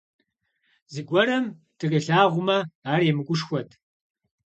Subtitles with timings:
[0.93, 1.45] Зыгуэрым
[1.77, 2.57] дыкъилъагъумэ,
[2.91, 3.69] ар емыкӀушхуэт.